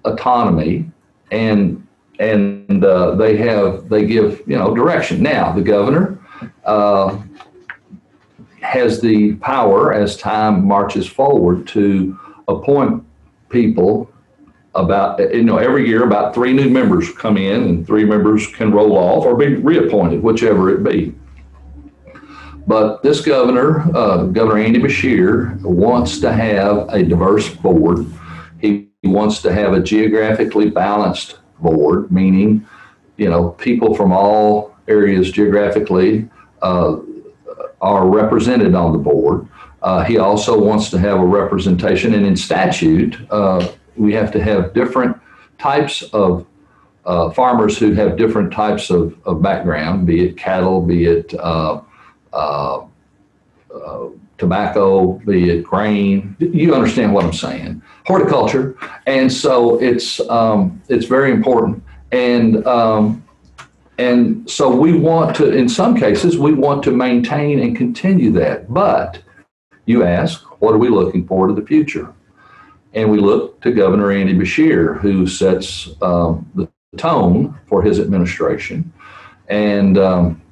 autonomy 0.04 0.90
and 1.30 1.86
and 2.18 2.84
uh, 2.84 3.14
they 3.14 3.36
have 3.38 3.88
they 3.88 4.06
give 4.06 4.42
you 4.46 4.56
know 4.56 4.74
direction. 4.74 5.22
Now 5.22 5.52
the 5.52 5.62
governor 5.62 6.18
uh, 6.64 7.18
has 8.60 9.00
the 9.00 9.34
power 9.36 9.92
as 9.92 10.16
time 10.16 10.66
marches 10.66 11.06
forward 11.06 11.66
to 11.68 12.18
appoint 12.48 13.02
people 13.48 14.10
about 14.76 15.18
you 15.34 15.42
know 15.42 15.58
every 15.58 15.88
year 15.88 16.04
about 16.04 16.34
three 16.34 16.52
new 16.52 16.68
members 16.68 17.10
come 17.12 17.36
in 17.36 17.62
and 17.62 17.86
three 17.86 18.04
members 18.04 18.46
can 18.46 18.70
roll 18.70 18.96
off 18.96 19.24
or 19.24 19.36
be 19.36 19.54
reappointed 19.54 20.22
whichever 20.22 20.70
it 20.70 20.84
be. 20.84 21.14
But 22.66 23.02
this 23.02 23.20
governor 23.20 23.80
uh, 23.96 24.24
governor 24.24 24.58
andy 24.58 24.78
beshear 24.78 25.60
wants 25.62 26.20
to 26.20 26.32
have 26.32 26.88
a 26.90 27.02
diverse 27.02 27.48
board. 27.48 28.06
He 28.60 28.88
wants 29.04 29.40
to 29.42 29.52
have 29.52 29.72
a 29.72 29.80
geographically 29.80 30.70
balanced 30.70 31.38
board 31.58 32.10
meaning 32.12 32.66
you 33.16 33.30
know 33.30 33.50
people 33.50 33.94
from 33.94 34.12
all 34.12 34.76
areas 34.88 35.30
geographically 35.30 36.28
uh, 36.62 36.98
are 37.80 38.06
represented 38.08 38.74
on 38.74 38.92
the 38.92 38.98
board. 38.98 39.48
Uh, 39.82 40.02
he 40.02 40.18
also 40.18 40.58
wants 40.58 40.90
to 40.90 40.98
have 40.98 41.20
a 41.20 41.24
representation 41.24 42.14
and 42.14 42.26
in 42.26 42.36
statute 42.36 43.16
uh, 43.30 43.66
we 43.96 44.12
have 44.14 44.30
to 44.32 44.42
have 44.42 44.72
different 44.74 45.16
types 45.58 46.02
of 46.12 46.46
uh, 47.04 47.30
farmers 47.30 47.78
who 47.78 47.92
have 47.92 48.16
different 48.16 48.52
types 48.52 48.90
of, 48.90 49.16
of 49.24 49.40
background, 49.40 50.06
be 50.06 50.24
it 50.24 50.36
cattle, 50.36 50.82
be 50.82 51.06
it 51.06 51.32
uh, 51.34 51.80
uh, 52.32 52.84
uh, 53.74 54.08
tobacco, 54.38 55.12
be 55.24 55.50
it 55.50 55.62
grain. 55.62 56.36
You 56.38 56.74
understand 56.74 57.14
what 57.14 57.24
I'm 57.24 57.32
saying? 57.32 57.82
Horticulture, 58.06 58.76
and 59.06 59.32
so 59.32 59.80
it's 59.80 60.20
um, 60.28 60.82
it's 60.88 61.06
very 61.06 61.30
important. 61.30 61.82
And 62.12 62.66
um, 62.66 63.22
and 63.98 64.48
so 64.48 64.74
we 64.74 64.92
want 64.92 65.34
to, 65.36 65.50
in 65.50 65.68
some 65.68 65.96
cases, 65.96 66.36
we 66.36 66.52
want 66.52 66.82
to 66.84 66.90
maintain 66.90 67.60
and 67.60 67.76
continue 67.76 68.30
that. 68.32 68.72
But 68.72 69.22
you 69.86 70.02
ask, 70.02 70.42
what 70.60 70.74
are 70.74 70.78
we 70.78 70.88
looking 70.88 71.26
for 71.26 71.46
to 71.46 71.54
the 71.54 71.62
future? 71.62 72.12
And 72.96 73.10
we 73.10 73.18
look 73.18 73.60
to 73.60 73.72
Governor 73.72 74.10
Andy 74.10 74.34
Beshear, 74.34 74.98
who 75.00 75.26
sets 75.26 75.90
um, 76.00 76.50
the 76.54 76.66
tone 76.96 77.58
for 77.66 77.82
his 77.82 78.00
administration. 78.00 78.90
And 79.48 79.98
um, 79.98 80.42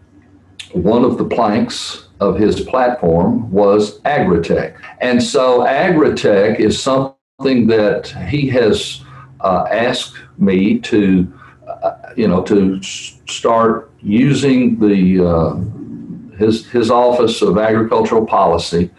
one 0.72 1.04
of 1.04 1.16
the 1.16 1.24
planks 1.24 2.08
of 2.20 2.38
his 2.38 2.60
platform 2.60 3.50
was 3.50 4.00
agritech. 4.00 4.78
And 5.00 5.22
so 5.22 5.60
agritech 5.60 6.60
is 6.60 6.80
something 6.80 7.66
that 7.66 8.08
he 8.28 8.48
has 8.50 9.02
uh, 9.40 9.66
asked 9.70 10.18
me 10.36 10.78
to, 10.80 11.32
uh, 11.66 11.92
you 12.14 12.28
know, 12.28 12.42
to 12.42 12.82
start 12.82 13.90
using 14.00 14.78
the 14.78 15.26
uh, 15.26 16.36
his 16.36 16.66
his 16.66 16.90
office 16.90 17.40
of 17.42 17.56
agricultural 17.56 18.26
policy 18.26 18.90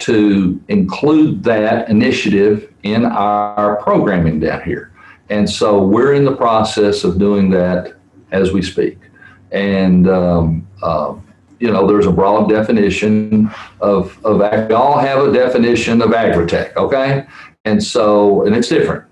to 0.00 0.60
include 0.68 1.44
that 1.44 1.88
initiative 1.88 2.72
in 2.82 3.04
our 3.04 3.76
programming 3.82 4.40
down 4.40 4.62
here. 4.62 4.92
And 5.28 5.48
so 5.48 5.82
we're 5.82 6.14
in 6.14 6.24
the 6.24 6.34
process 6.34 7.04
of 7.04 7.18
doing 7.18 7.50
that 7.50 7.94
as 8.32 8.52
we 8.52 8.62
speak. 8.62 8.98
And, 9.52 10.08
um, 10.08 10.66
uh, 10.82 11.14
you 11.58 11.70
know, 11.70 11.86
there's 11.86 12.06
a 12.06 12.12
broad 12.12 12.48
definition 12.48 13.50
of, 13.80 14.18
of, 14.24 14.38
we 14.38 14.74
all 14.74 14.98
have 14.98 15.22
a 15.22 15.32
definition 15.32 16.00
of 16.00 16.10
agritech, 16.10 16.74
okay? 16.76 17.26
And 17.64 17.82
so, 17.82 18.44
and 18.44 18.56
it's 18.56 18.68
different, 18.68 19.04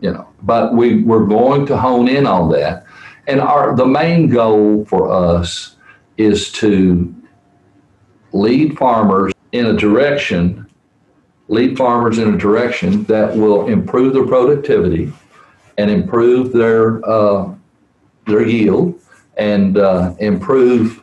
you 0.00 0.12
know, 0.12 0.28
but 0.42 0.74
we, 0.74 1.02
we're 1.02 1.26
going 1.26 1.66
to 1.66 1.76
hone 1.76 2.08
in 2.08 2.26
on 2.26 2.50
that. 2.52 2.86
And 3.26 3.40
our, 3.40 3.74
the 3.74 3.86
main 3.86 4.28
goal 4.28 4.84
for 4.84 5.10
us 5.10 5.76
is 6.16 6.52
to 6.52 7.14
lead 8.32 8.78
farmers 8.78 9.32
in 9.52 9.66
a 9.66 9.72
direction, 9.72 10.66
lead 11.48 11.76
farmers 11.76 12.18
in 12.18 12.34
a 12.34 12.38
direction 12.38 13.04
that 13.04 13.34
will 13.36 13.68
improve 13.68 14.12
their 14.12 14.26
productivity 14.26 15.12
and 15.78 15.90
improve 15.90 16.52
their 16.52 17.08
uh, 17.08 17.54
their 18.26 18.46
yield 18.46 19.00
and 19.36 19.78
uh, 19.78 20.14
improve 20.18 21.02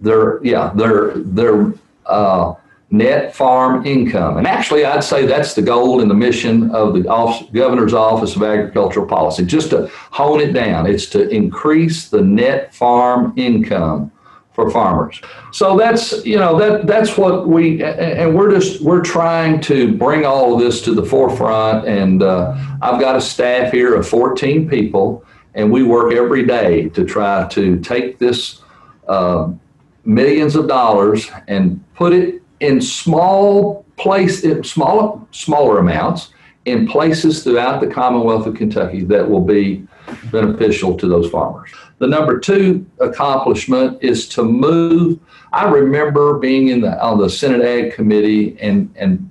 their 0.00 0.44
yeah 0.44 0.72
their 0.74 1.12
their 1.16 1.72
uh, 2.06 2.54
net 2.90 3.34
farm 3.34 3.84
income. 3.86 4.36
And 4.36 4.46
actually, 4.46 4.84
I'd 4.84 5.02
say 5.02 5.26
that's 5.26 5.54
the 5.54 5.62
goal 5.62 6.00
and 6.00 6.10
the 6.10 6.14
mission 6.14 6.70
of 6.70 6.94
the 6.94 7.08
office, 7.08 7.48
governor's 7.52 7.94
office 7.94 8.36
of 8.36 8.42
agricultural 8.42 9.06
policy. 9.06 9.44
Just 9.44 9.70
to 9.70 9.88
hone 10.10 10.40
it 10.40 10.52
down, 10.52 10.86
it's 10.86 11.06
to 11.06 11.28
increase 11.28 12.08
the 12.08 12.20
net 12.20 12.74
farm 12.74 13.32
income 13.36 14.12
for 14.54 14.70
farmers. 14.70 15.20
So 15.50 15.76
that's 15.76 16.24
you 16.24 16.36
know 16.36 16.58
that 16.58 16.86
that's 16.86 17.18
what 17.18 17.48
we 17.48 17.82
and 17.82 18.34
we're 18.34 18.50
just 18.50 18.80
we're 18.80 19.02
trying 19.02 19.60
to 19.62 19.92
bring 19.96 20.24
all 20.24 20.54
of 20.54 20.60
this 20.60 20.80
to 20.82 20.94
the 20.94 21.04
forefront. 21.04 21.86
And 21.86 22.22
uh, 22.22 22.56
I've 22.80 23.00
got 23.00 23.16
a 23.16 23.20
staff 23.20 23.72
here 23.72 23.94
of 23.94 24.08
14 24.08 24.68
people, 24.68 25.24
and 25.54 25.70
we 25.70 25.82
work 25.82 26.14
every 26.14 26.46
day 26.46 26.88
to 26.90 27.04
try 27.04 27.46
to 27.48 27.80
take 27.80 28.18
this 28.18 28.62
uh, 29.08 29.50
millions 30.04 30.54
of 30.54 30.68
dollars 30.68 31.30
and 31.48 31.82
put 31.94 32.12
it 32.12 32.40
in 32.60 32.80
small 32.80 33.84
place, 33.96 34.44
in 34.44 34.62
small 34.62 35.26
smaller 35.32 35.80
amounts 35.80 36.30
in 36.64 36.86
places 36.86 37.44
throughout 37.44 37.80
the 37.80 37.86
Commonwealth 37.86 38.46
of 38.46 38.54
Kentucky 38.54 39.04
that 39.04 39.28
will 39.28 39.42
be 39.42 39.86
beneficial 40.30 40.96
to 40.96 41.08
those 41.08 41.30
farmers. 41.30 41.70
The 41.98 42.06
number 42.06 42.40
two 42.40 42.86
accomplishment 43.00 44.02
is 44.02 44.28
to 44.30 44.42
move. 44.42 45.18
I 45.52 45.68
remember 45.68 46.38
being 46.38 46.68
in 46.68 46.80
the 46.80 47.00
on 47.02 47.18
the 47.18 47.30
Senate 47.30 47.62
Ag 47.62 47.94
Committee 47.94 48.58
and 48.60 48.92
and 48.96 49.30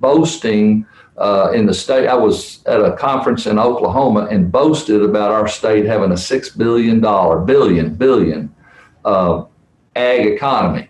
boasting 0.00 0.86
uh, 1.18 1.52
in 1.54 1.66
the 1.66 1.74
state. 1.74 2.08
I 2.08 2.14
was 2.14 2.64
at 2.66 2.80
a 2.80 2.96
conference 2.96 3.46
in 3.46 3.58
Oklahoma 3.58 4.26
and 4.30 4.50
boasted 4.50 5.02
about 5.02 5.30
our 5.30 5.46
state 5.46 5.84
having 5.84 6.12
a 6.12 6.16
six 6.16 6.48
billion 6.48 7.00
dollar 7.00 7.38
billion 7.40 7.94
billion 7.94 8.52
uh, 9.04 9.44
ag 9.94 10.26
economy. 10.26 10.88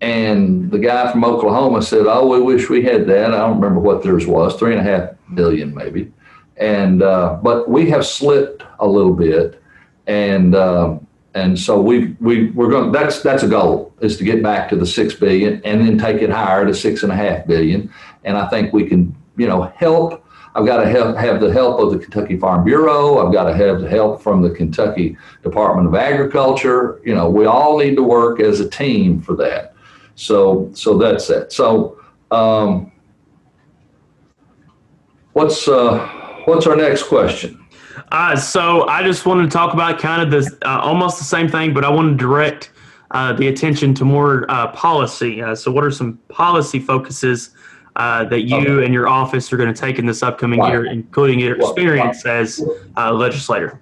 And 0.00 0.70
the 0.70 0.78
guy 0.78 1.10
from 1.10 1.24
Oklahoma 1.24 1.82
said, 1.82 2.06
"Oh, 2.06 2.28
we 2.28 2.40
wish 2.40 2.70
we 2.70 2.82
had 2.82 3.06
that." 3.06 3.34
I 3.34 3.38
don't 3.38 3.60
remember 3.60 3.80
what 3.80 4.02
theirs 4.02 4.26
was, 4.26 4.56
three 4.56 4.76
and 4.76 4.80
a 4.80 4.90
half 4.90 5.10
billion 5.34 5.74
maybe. 5.74 6.12
And 6.56 7.02
uh, 7.02 7.38
but 7.42 7.68
we 7.68 7.90
have 7.90 8.06
slipped 8.06 8.62
a 8.78 8.86
little 8.86 9.14
bit 9.14 9.60
and 10.08 10.54
um, 10.54 11.06
and 11.34 11.56
so 11.58 11.80
we 11.80 12.16
we 12.20 12.50
we're 12.50 12.70
going. 12.70 12.90
That's 12.90 13.22
that's 13.22 13.44
a 13.44 13.48
goal 13.48 13.94
is 14.00 14.16
to 14.16 14.24
get 14.24 14.42
back 14.42 14.68
to 14.70 14.76
the 14.76 14.86
six 14.86 15.14
billion 15.14 15.62
and 15.64 15.86
then 15.86 15.98
take 15.98 16.22
it 16.22 16.30
higher 16.30 16.66
to 16.66 16.74
six 16.74 17.02
and 17.04 17.12
a 17.12 17.16
half 17.16 17.46
billion. 17.46 17.92
And 18.24 18.36
I 18.36 18.48
think 18.48 18.72
we 18.72 18.86
can 18.86 19.14
you 19.36 19.46
know 19.46 19.62
help. 19.76 20.24
I've 20.54 20.66
got 20.66 20.82
to 20.82 20.88
help, 20.88 21.16
have 21.16 21.40
the 21.40 21.52
help 21.52 21.78
of 21.78 21.92
the 21.92 21.98
Kentucky 21.98 22.36
Farm 22.36 22.64
Bureau. 22.64 23.24
I've 23.24 23.32
got 23.32 23.44
to 23.44 23.54
have 23.54 23.80
the 23.80 23.88
help 23.88 24.22
from 24.22 24.42
the 24.42 24.50
Kentucky 24.50 25.16
Department 25.44 25.86
of 25.86 25.94
Agriculture. 25.94 27.00
You 27.04 27.14
know, 27.14 27.28
we 27.28 27.44
all 27.44 27.78
need 27.78 27.94
to 27.96 28.02
work 28.02 28.40
as 28.40 28.58
a 28.58 28.68
team 28.68 29.20
for 29.20 29.36
that. 29.36 29.74
So 30.14 30.70
so 30.72 30.96
that's 30.96 31.28
it. 31.28 31.52
So 31.52 32.00
um, 32.30 32.90
what's 35.34 35.68
uh, 35.68 36.08
what's 36.46 36.66
our 36.66 36.76
next 36.76 37.04
question? 37.04 37.62
Uh, 38.10 38.36
so 38.36 38.86
I 38.88 39.02
just 39.02 39.26
wanted 39.26 39.44
to 39.44 39.50
talk 39.50 39.74
about 39.74 39.98
kind 39.98 40.22
of 40.22 40.30
this, 40.30 40.54
uh, 40.64 40.80
almost 40.80 41.18
the 41.18 41.24
same 41.24 41.48
thing, 41.48 41.74
but 41.74 41.84
I 41.84 41.90
want 41.90 42.10
to 42.10 42.16
direct 42.16 42.70
uh, 43.10 43.32
the 43.32 43.48
attention 43.48 43.94
to 43.94 44.04
more 44.04 44.50
uh, 44.50 44.68
policy. 44.72 45.42
Uh, 45.42 45.54
so, 45.54 45.70
what 45.70 45.84
are 45.84 45.90
some 45.90 46.18
policy 46.28 46.78
focuses 46.78 47.50
uh, 47.96 48.24
that 48.24 48.42
you 48.42 48.56
okay. 48.56 48.84
and 48.84 48.94
your 48.94 49.08
office 49.08 49.52
are 49.52 49.56
going 49.56 49.72
to 49.72 49.78
take 49.78 49.98
in 49.98 50.06
this 50.06 50.22
upcoming 50.22 50.62
year, 50.64 50.86
including 50.86 51.38
your 51.38 51.56
experience 51.56 52.24
as 52.26 52.62
a 52.96 53.12
legislator? 53.12 53.80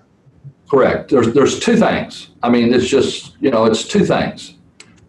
Correct. 0.70 1.10
There's 1.10 1.32
there's 1.32 1.58
two 1.58 1.76
things. 1.76 2.30
I 2.42 2.50
mean, 2.50 2.72
it's 2.72 2.88
just 2.88 3.36
you 3.40 3.50
know, 3.50 3.64
it's 3.64 3.86
two 3.86 4.04
things. 4.04 4.54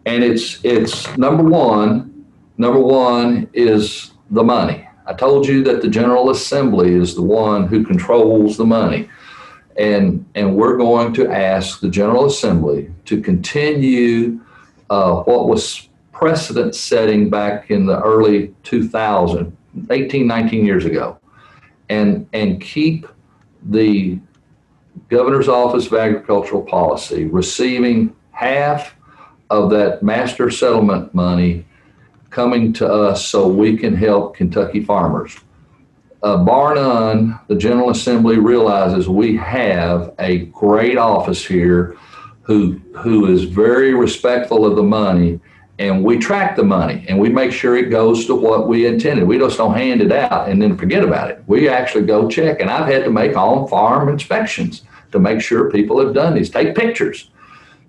and 0.06 0.24
it's 0.24 0.64
it's 0.64 1.16
number 1.16 1.42
one. 1.42 2.26
Number 2.56 2.80
one 2.80 3.48
is 3.52 4.12
the 4.30 4.42
money. 4.42 4.87
I 5.08 5.14
told 5.14 5.46
you 5.46 5.64
that 5.64 5.80
the 5.80 5.88
General 5.88 6.28
Assembly 6.28 6.94
is 6.94 7.14
the 7.14 7.22
one 7.22 7.66
who 7.66 7.82
controls 7.82 8.58
the 8.58 8.66
money. 8.66 9.08
And, 9.78 10.28
and 10.34 10.54
we're 10.54 10.76
going 10.76 11.14
to 11.14 11.30
ask 11.30 11.80
the 11.80 11.88
General 11.88 12.26
Assembly 12.26 12.92
to 13.06 13.22
continue 13.22 14.38
uh, 14.90 15.22
what 15.22 15.48
was 15.48 15.88
precedent 16.12 16.74
setting 16.74 17.30
back 17.30 17.70
in 17.70 17.86
the 17.86 17.98
early 18.02 18.54
2000, 18.64 19.56
18, 19.90 20.26
19 20.26 20.66
years 20.66 20.84
ago, 20.84 21.18
and, 21.88 22.28
and 22.34 22.60
keep 22.60 23.06
the 23.62 24.18
Governor's 25.08 25.48
Office 25.48 25.86
of 25.86 25.94
Agricultural 25.94 26.62
Policy 26.62 27.24
receiving 27.24 28.14
half 28.32 28.94
of 29.48 29.70
that 29.70 30.02
master 30.02 30.50
settlement 30.50 31.14
money 31.14 31.64
coming 32.30 32.72
to 32.74 32.86
us 32.86 33.26
so 33.26 33.48
we 33.48 33.76
can 33.76 33.94
help 33.94 34.36
Kentucky 34.36 34.82
farmers. 34.82 35.38
Uh, 36.22 36.44
bar 36.44 36.74
none, 36.74 37.38
the 37.46 37.54
General 37.54 37.90
Assembly 37.90 38.38
realizes 38.38 39.08
we 39.08 39.36
have 39.36 40.14
a 40.18 40.46
great 40.46 40.98
office 40.98 41.44
here 41.44 41.96
who, 42.42 42.80
who 42.96 43.26
is 43.26 43.44
very 43.44 43.94
respectful 43.94 44.66
of 44.66 44.74
the 44.76 44.82
money 44.82 45.40
and 45.78 46.02
we 46.02 46.18
track 46.18 46.56
the 46.56 46.64
money 46.64 47.04
and 47.08 47.18
we 47.18 47.28
make 47.28 47.52
sure 47.52 47.76
it 47.76 47.88
goes 47.90 48.26
to 48.26 48.34
what 48.34 48.66
we 48.66 48.86
intended. 48.86 49.26
We 49.26 49.38
just 49.38 49.58
don't 49.58 49.74
hand 49.74 50.02
it 50.02 50.10
out 50.10 50.48
and 50.48 50.60
then 50.60 50.76
forget 50.76 51.04
about 51.04 51.30
it. 51.30 51.42
We 51.46 51.68
actually 51.68 52.04
go 52.04 52.28
check, 52.28 52.60
and 52.60 52.68
I've 52.68 52.92
had 52.92 53.04
to 53.04 53.10
make 53.10 53.36
on 53.36 53.68
farm 53.68 54.08
inspections 54.08 54.82
to 55.12 55.20
make 55.20 55.40
sure 55.40 55.70
people 55.70 56.04
have 56.04 56.14
done 56.14 56.34
these, 56.34 56.50
take 56.50 56.74
pictures. 56.74 57.30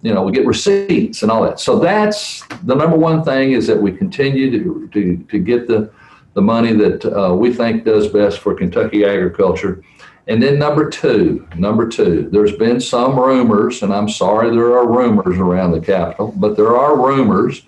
You 0.02 0.14
know, 0.14 0.24
we 0.24 0.32
get 0.32 0.46
receipts 0.46 1.24
and 1.24 1.32
all 1.32 1.44
that. 1.44 1.60
So 1.60 1.80
that's 1.80 2.46
the 2.64 2.76
number 2.76 2.96
one 2.96 3.24
thing 3.24 3.52
is 3.52 3.68
that 3.68 3.82
we 3.82 3.92
continue 3.92 4.50
to, 4.52 4.88
to, 4.94 5.18
to 5.30 5.40
get 5.40 5.68
the, 5.68 5.92
the 6.34 6.42
money 6.42 6.74
that 6.74 7.06
uh, 7.06 7.34
we 7.36 7.54
think 7.54 7.84
does 7.84 8.08
best 8.08 8.40
for 8.40 8.56
Kentucky 8.56 9.04
agriculture. 9.04 9.84
And 10.28 10.42
then 10.42 10.60
number 10.60 10.90
two, 10.90 11.48
number 11.56 11.90
two, 11.90 12.30
there's 12.32 12.56
been 12.56 12.80
some 12.80 13.20
rumors, 13.20 13.82
and 13.82 13.92
I'm 13.92 14.08
sorry 14.08 14.52
there 14.52 14.78
are 14.78 14.88
rumors 14.88 15.38
around 15.40 15.72
the 15.72 15.82
Capitol, 15.82 16.34
but 16.38 16.56
there 16.56 16.78
are 16.78 16.96
rumors 16.96 17.64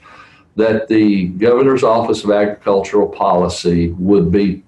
that 0.56 0.88
the 0.88 1.30
governor's 1.30 1.84
office 1.84 2.24
of 2.24 2.30
agricultural 2.30 3.08
policy 3.08 3.90
would 3.94 4.32
be 4.32 4.64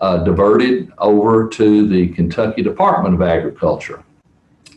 uh, 0.00 0.24
diverted 0.24 0.92
over 0.98 1.48
to 1.48 1.86
the 1.86 2.08
Kentucky 2.08 2.62
Department 2.62 3.14
of 3.14 3.22
Agriculture. 3.22 4.02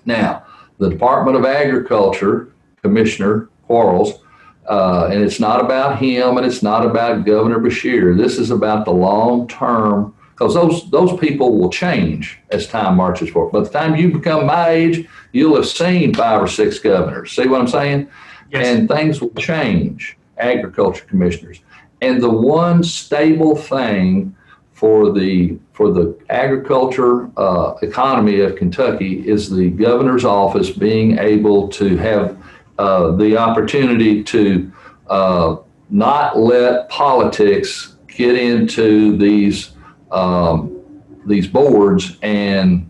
Now, 0.05 0.45
the 0.79 0.89
Department 0.89 1.37
of 1.37 1.45
Agriculture 1.45 2.49
Commissioner 2.81 3.49
Quarles, 3.67 4.21
uh, 4.67 5.09
and 5.11 5.21
it's 5.23 5.39
not 5.39 5.63
about 5.63 5.99
him 5.99 6.37
and 6.37 6.45
it's 6.45 6.63
not 6.63 6.85
about 6.85 7.25
Governor 7.25 7.59
Beshear. 7.59 8.17
This 8.17 8.37
is 8.37 8.49
about 8.49 8.85
the 8.85 8.91
long 8.91 9.47
term, 9.47 10.15
because 10.31 10.53
those 10.53 10.89
those 10.89 11.19
people 11.19 11.57
will 11.57 11.69
change 11.69 12.39
as 12.51 12.67
time 12.67 12.95
marches 12.95 13.29
forward. 13.29 13.51
By 13.51 13.61
the 13.61 13.69
time 13.69 13.95
you 13.95 14.11
become 14.11 14.45
my 14.45 14.69
age, 14.69 15.07
you'll 15.33 15.55
have 15.55 15.67
seen 15.67 16.13
five 16.13 16.41
or 16.41 16.47
six 16.47 16.79
governors. 16.79 17.31
See 17.31 17.47
what 17.47 17.61
I'm 17.61 17.67
saying? 17.67 18.09
Yes. 18.51 18.67
And 18.67 18.87
things 18.87 19.21
will 19.21 19.31
change 19.31 20.17
agriculture 20.37 21.05
commissioners. 21.05 21.59
And 22.01 22.21
the 22.21 22.29
one 22.29 22.83
stable 22.83 23.55
thing 23.55 24.35
for 24.79 25.11
the 25.11 25.59
for 25.73 25.91
the 25.91 26.17
agriculture 26.29 27.29
uh, 27.37 27.73
economy 27.81 28.39
of 28.39 28.55
Kentucky 28.55 29.27
is 29.27 29.49
the 29.49 29.71
governor's 29.71 30.23
office 30.23 30.69
being 30.69 31.19
able 31.19 31.67
to 31.67 31.97
have 31.97 32.41
uh, 32.77 33.11
the 33.17 33.35
opportunity 33.35 34.23
to 34.23 34.71
uh, 35.07 35.57
not 35.89 36.39
let 36.39 36.87
politics 36.87 37.97
get 38.07 38.37
into 38.37 39.17
these 39.17 39.71
um, 40.11 40.79
these 41.25 41.45
boards 41.45 42.17
and 42.21 42.89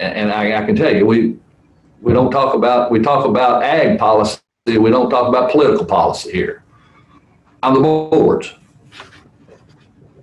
and 0.00 0.32
I, 0.32 0.60
I, 0.60 0.66
can 0.66 0.74
tell 0.74 0.92
you 0.92 1.06
we 1.06 1.36
we 2.00 2.12
don't 2.12 2.32
talk 2.32 2.54
about 2.54 2.90
we 2.90 2.98
talk 2.98 3.24
about 3.24 3.62
ag 3.62 4.00
policy 4.00 4.40
we 4.66 4.90
don't 4.90 5.10
talk 5.10 5.28
about 5.28 5.52
political 5.52 5.86
policy 5.86 6.32
here 6.32 6.64
on 7.62 7.74
the 7.74 7.80
boards. 7.80 8.52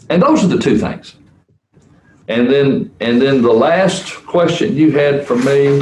And 0.10 0.22
those 0.22 0.43
are 0.43 0.48
the 0.48 0.58
two 0.58 0.78
things. 0.78 1.15
And 2.28 2.50
then, 2.50 2.91
and 3.00 3.22
then 3.22 3.41
the 3.41 3.52
last 3.52 4.26
question 4.26 4.76
you 4.76 4.91
had 4.91 5.26
for 5.26 5.36
me. 5.36 5.82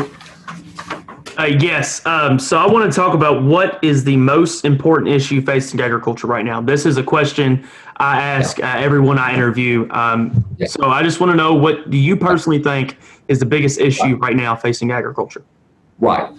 Uh, 1.37 1.45
yes. 1.59 2.03
Um, 2.05 2.39
so 2.39 2.57
I 2.57 2.65
want 2.65 2.91
to 2.91 2.95
talk 2.95 3.13
about 3.13 3.43
what 3.43 3.83
is 3.83 4.03
the 4.03 4.17
most 4.17 4.65
important 4.65 5.11
issue 5.11 5.41
facing 5.41 5.79
agriculture 5.79 6.25
right 6.25 6.43
now. 6.43 6.61
This 6.61 6.85
is 6.85 6.97
a 6.97 7.03
question 7.03 7.67
I 7.97 8.19
ask 8.19 8.59
uh, 8.59 8.65
everyone 8.65 9.19
I 9.19 9.35
interview. 9.35 9.87
Um, 9.91 10.45
yeah. 10.57 10.67
So 10.67 10.85
I 10.85 11.03
just 11.03 11.19
want 11.19 11.31
to 11.31 11.35
know 11.35 11.53
what 11.53 11.89
do 11.89 11.97
you 11.97 12.15
personally 12.15 12.61
think 12.63 12.97
is 13.27 13.39
the 13.39 13.45
biggest 13.45 13.79
issue 13.79 14.15
right 14.15 14.35
now 14.35 14.55
facing 14.55 14.91
agriculture? 14.91 15.43
Right. 15.99 16.31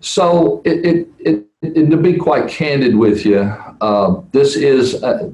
So 0.00 0.62
it, 0.64 0.86
it, 0.86 1.08
it 1.18 1.46
and 1.62 1.90
to 1.90 1.96
be 1.96 2.16
quite 2.16 2.48
candid 2.48 2.94
with 2.94 3.26
you, 3.26 3.40
uh, 3.40 4.22
this 4.32 4.56
is, 4.56 5.02
uh, 5.02 5.30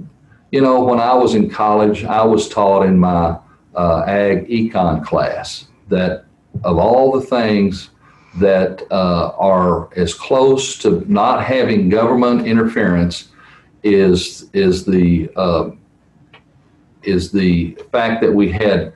you 0.53 0.61
know, 0.61 0.85
when 0.85 1.01
I 1.01 1.15
was 1.15 1.35
in 1.35 1.51
college, 1.51 2.05
I 2.05 2.23
was 2.23 2.49
taught 2.49 2.87
in 2.87 3.01
my 3.01 3.39
uh, 3.75 4.05
ag 4.07 4.47
econ 4.49 5.05
class 5.05 5.67
that 5.89 6.27
of 6.63 6.79
all 6.79 7.11
the 7.11 7.27
things 7.27 7.91
that 8.37 8.83
uh, 8.91 9.33
are 9.39 9.93
as 9.95 10.13
close 10.15 10.79
to 10.79 11.05
not 11.11 11.43
having 11.43 11.89
government 11.89 12.47
interference 12.47 13.29
is 13.83 14.51
is 14.53 14.85
the 14.85 15.31
uh, 15.37 15.71
is 17.03 17.33
the 17.33 17.77
fact 17.91 18.21
that 18.23 18.33
we 18.33 18.53
had 18.53 18.93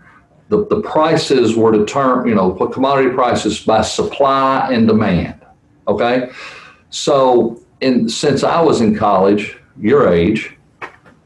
the, 0.48 0.64
the 0.66 0.80
prices 0.82 1.56
were 1.56 1.72
determined, 1.72 2.28
you 2.28 2.34
know, 2.34 2.52
commodity 2.52 3.10
prices 3.10 3.58
by 3.64 3.82
supply 3.82 4.68
and 4.70 4.86
demand. 4.86 5.40
Okay. 5.88 6.30
So, 6.90 7.60
in 7.80 8.08
since 8.08 8.44
I 8.44 8.60
was 8.60 8.80
in 8.80 8.94
college, 8.94 9.58
your 9.78 10.12
age, 10.12 10.55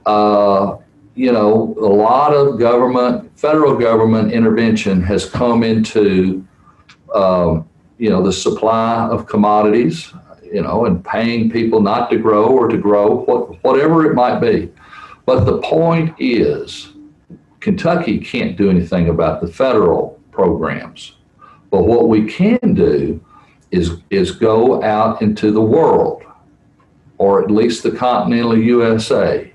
uh, 0.07 0.77
you 1.15 1.33
know, 1.33 1.75
a 1.79 1.87
lot 1.87 2.33
of 2.33 2.59
government, 2.59 3.39
federal 3.39 3.77
government 3.77 4.33
intervention 4.33 5.03
has 5.03 5.29
come 5.29 5.63
into, 5.63 6.47
um, 7.15 7.69
you 7.99 8.09
know, 8.09 8.23
the 8.23 8.33
supply 8.33 9.07
of 9.09 9.27
commodities, 9.27 10.13
you 10.53 10.63
know, 10.63 10.87
and 10.87 11.05
paying 11.05 11.51
people 11.51 11.81
not 11.81 12.11
to 12.11 12.17
grow 12.17 12.47
or 12.47 12.69
to 12.69 12.79
grow, 12.79 13.25
what, 13.25 13.63
whatever 13.63 14.11
it 14.11 14.15
might 14.15 14.41
be. 14.41 14.71
But 15.27 15.45
the 15.45 15.59
point 15.59 16.15
is, 16.19 16.93
Kentucky 17.61 18.19
can't 18.19 18.57
do 18.57 18.71
anything 18.71 19.09
about 19.09 19.41
the 19.41 19.49
federal 19.49 20.19
programs. 20.33 21.17
But 21.71 21.85
what 21.85 22.09
we 22.09 22.25
can 22.27 22.75
do 22.75 23.23
is, 23.71 23.99
is 24.11 24.33
go 24.33 24.83
out 24.83 25.23
into 25.23 25.53
the 25.53 25.61
world, 25.61 26.23
or 27.19 27.43
at 27.43 27.51
least 27.51 27.83
the 27.83 27.91
continental 27.91 28.59
USA, 28.59 29.50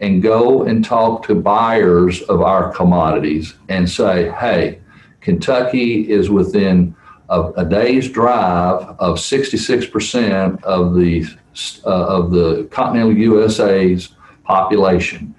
and 0.00 0.22
go 0.22 0.62
and 0.62 0.84
talk 0.84 1.26
to 1.26 1.34
buyers 1.34 2.22
of 2.22 2.40
our 2.40 2.72
commodities 2.72 3.54
and 3.68 3.88
say, 3.88 4.30
hey, 4.30 4.80
Kentucky 5.20 6.10
is 6.10 6.30
within 6.30 6.94
a, 7.28 7.50
a 7.56 7.64
day's 7.64 8.10
drive 8.10 8.82
of 8.98 9.16
66% 9.16 10.62
of 10.64 10.94
the, 10.94 11.26
uh, 11.84 12.06
of 12.06 12.30
the 12.30 12.66
continental 12.70 13.14
USA's 13.14 14.08
population. 14.44 15.34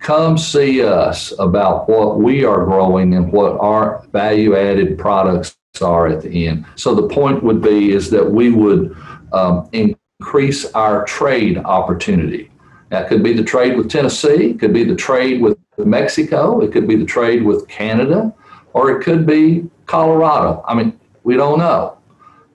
Come 0.00 0.36
see 0.38 0.82
us 0.82 1.32
about 1.38 1.88
what 1.88 2.18
we 2.18 2.44
are 2.44 2.64
growing 2.64 3.14
and 3.14 3.30
what 3.32 3.58
our 3.60 4.04
value 4.12 4.56
added 4.56 4.98
products 4.98 5.56
are 5.80 6.08
at 6.08 6.22
the 6.22 6.48
end. 6.48 6.66
So 6.74 6.94
the 6.94 7.08
point 7.08 7.44
would 7.44 7.62
be 7.62 7.92
is 7.92 8.10
that 8.10 8.28
we 8.28 8.50
would 8.50 8.96
um, 9.32 9.68
increase 9.72 10.64
our 10.72 11.04
trade 11.04 11.58
opportunity. 11.58 12.50
That 12.90 13.08
could 13.08 13.22
be 13.22 13.32
the 13.32 13.44
trade 13.44 13.76
with 13.76 13.88
Tennessee, 13.88 14.50
it 14.50 14.60
could 14.60 14.72
be 14.72 14.84
the 14.84 14.96
trade 14.96 15.40
with 15.40 15.56
Mexico, 15.78 16.60
it 16.60 16.72
could 16.72 16.86
be 16.86 16.96
the 16.96 17.04
trade 17.04 17.44
with 17.44 17.66
Canada, 17.68 18.34
or 18.72 18.90
it 18.90 19.02
could 19.02 19.26
be 19.26 19.70
Colorado. 19.86 20.62
I 20.66 20.74
mean, 20.74 20.98
we 21.22 21.36
don't 21.36 21.58
know, 21.58 21.98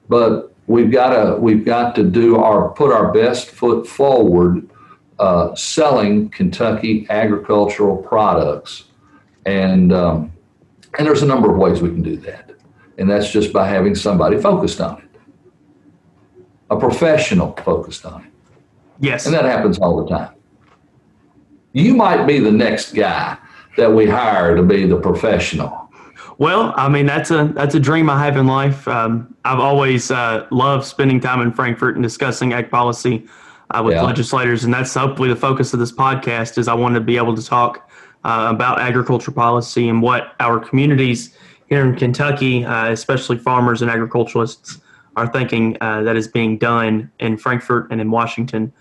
but 0.10 0.54
we've 0.67 0.91
got 0.91 1.10
to 1.10 1.38
we've 1.38 1.63
got 1.65 1.95
to 1.95 2.04
do 2.04 2.38
our 2.38 2.69
put 2.69 2.91
our 2.91 3.13
best 3.13 3.50
foot 3.50 3.88
forward, 3.88 4.69
uh, 5.19 5.56
selling 5.56 6.30
Kentucky 6.30 7.08
agricultural 7.10 7.98
products, 7.98 8.86
and 9.45 9.93
um, 9.93 10.34
and 10.98 11.08
there's 11.08 11.21
a 11.21 11.28
number 11.28 11.50
of 11.50 11.58
ways 11.58 11.82
we 11.82 11.89
can 11.89 12.04
do 12.04 12.17
that. 12.17 12.52
And 12.98 13.10
that's 13.10 13.32
just 13.32 13.52
by 13.52 13.67
having 13.67 13.95
somebody 13.95 14.38
focused 14.38 14.80
on 14.80 15.02
it, 15.02 15.19
a 16.69 16.78
professional 16.78 17.54
focused 17.54 18.06
on 18.06 18.24
it. 18.24 18.32
Yes. 18.99 19.25
And 19.25 19.36
that 19.36 19.45
happens 19.45 19.77
all 19.79 20.03
the 20.03 20.10
time. 20.10 20.34
You 21.73 21.93
might 21.93 22.25
be 22.25 22.39
the 22.39 22.51
next 22.51 22.93
guy 22.93 23.38
that 23.77 23.91
we 23.91 24.05
hire 24.08 24.55
to 24.55 24.63
be 24.63 24.88
the 24.88 24.99
professional. 24.99 25.89
Well, 26.38 26.73
I 26.75 26.89
mean 26.89 27.05
that's 27.05 27.31
a 27.31 27.51
that's 27.53 27.75
a 27.75 27.79
dream 27.79 28.10
I 28.10 28.23
have 28.23 28.36
in 28.38 28.47
life. 28.47 28.88
Um, 28.88 29.36
I've 29.45 29.60
always 29.60 30.12
uh, 30.12 30.47
loved 30.51 30.86
spending 30.86 31.19
time 31.19 31.41
in 31.41 31.51
Frankfort 31.51 31.95
and 31.95 32.03
discussing 32.03 32.53
ag 32.53 32.69
policy 32.69 33.25
uh, 33.71 33.81
with 33.84 33.95
yeah. 33.95 34.03
legislators, 34.03 34.63
and 34.65 34.73
that's 34.73 34.93
hopefully 34.93 35.29
the 35.29 35.36
focus 35.36 35.73
of 35.73 35.79
this 35.79 35.91
podcast. 35.91 36.58
Is 36.58 36.67
I 36.67 36.73
want 36.73 36.95
to 36.95 37.01
be 37.01 37.15
able 37.15 37.36
to 37.36 37.43
talk 37.43 37.89
uh, 38.25 38.47
about 38.49 38.79
agriculture 38.79 39.31
policy 39.31 39.88
and 39.88 40.01
what 40.01 40.36
our 40.39 40.60
communities 40.60 41.36
here 41.67 41.86
in 41.86 41.95
Kentucky, 41.95 42.65
uh, 42.65 42.91
especially 42.91 43.38
farmers 43.38 43.81
and 43.81 43.89
agriculturalists, 43.89 44.79
are 45.15 45.28
thinking 45.28 45.78
uh, 45.82 46.04
that 46.04 46.15
is 46.15 46.28
being 46.28 46.58
done 46.58 47.12
in 47.19 47.38
Frankfort 47.38 47.88
and 47.91 48.01
in 48.01 48.12
Washington. 48.12 48.71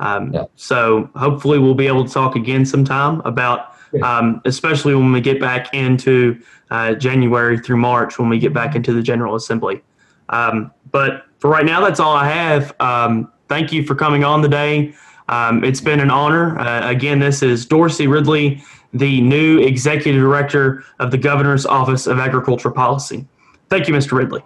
Um, 0.00 0.32
yeah. 0.32 0.44
So 0.56 1.10
hopefully 1.14 1.58
we'll 1.58 1.74
be 1.74 1.86
able 1.86 2.04
to 2.04 2.12
talk 2.12 2.34
again 2.34 2.66
sometime 2.66 3.20
about, 3.20 3.74
um, 4.02 4.40
especially 4.44 4.94
when 4.94 5.12
we 5.12 5.20
get 5.20 5.40
back 5.40 5.72
into 5.74 6.40
uh, 6.70 6.94
January 6.94 7.58
through 7.58 7.76
March 7.76 8.18
when 8.18 8.28
we 8.28 8.38
get 8.38 8.52
back 8.52 8.74
into 8.74 8.92
the 8.92 9.02
General 9.02 9.34
Assembly. 9.34 9.82
Um, 10.30 10.72
but 10.90 11.26
for 11.38 11.50
right 11.50 11.66
now, 11.66 11.80
that's 11.80 12.00
all 12.00 12.14
I 12.14 12.28
have. 12.28 12.74
Um, 12.80 13.30
thank 13.48 13.72
you 13.72 13.84
for 13.84 13.94
coming 13.94 14.24
on 14.24 14.42
today. 14.42 14.94
Um, 15.28 15.62
it's 15.64 15.80
been 15.80 16.00
an 16.00 16.10
honor. 16.10 16.58
Uh, 16.58 16.88
again, 16.88 17.18
this 17.18 17.42
is 17.42 17.64
Dorsey 17.66 18.06
Ridley, 18.06 18.62
the 18.92 19.20
new 19.20 19.60
Executive 19.60 20.20
Director 20.20 20.84
of 20.98 21.10
the 21.10 21.18
Governor's 21.18 21.64
Office 21.64 22.06
of 22.06 22.18
Agriculture 22.18 22.70
Policy. 22.70 23.26
Thank 23.68 23.88
you, 23.88 23.94
Mr. 23.94 24.12
Ridley. 24.12 24.42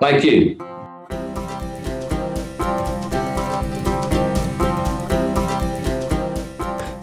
Thank 0.00 0.24
you. 0.24 0.71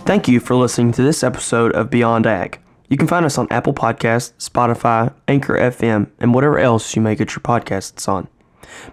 Thank 0.09 0.25
you 0.27 0.39
for 0.39 0.55
listening 0.55 0.91
to 0.93 1.03
this 1.03 1.23
episode 1.23 1.71
of 1.73 1.91
Beyond 1.91 2.25
Ag. 2.25 2.57
You 2.89 2.97
can 2.97 3.07
find 3.07 3.27
us 3.27 3.37
on 3.37 3.47
Apple 3.51 3.75
Podcasts, 3.75 4.33
Spotify, 4.39 5.13
Anchor 5.27 5.53
FM, 5.53 6.09
and 6.19 6.33
whatever 6.33 6.57
else 6.57 6.95
you 6.95 7.01
may 7.03 7.13
get 7.13 7.35
your 7.35 7.41
podcasts 7.41 8.09
on. 8.09 8.27